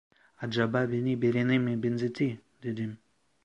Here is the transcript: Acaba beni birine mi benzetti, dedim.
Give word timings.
Acaba 0.45 0.79
beni 0.89 1.13
birine 1.21 1.55
mi 1.65 1.73
benzetti, 1.81 2.29
dedim. 2.63 2.93